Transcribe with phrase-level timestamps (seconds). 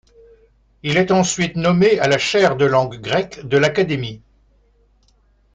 [0.81, 4.23] Il est ensuite nommé à la chaire de langue grecque de l'académie.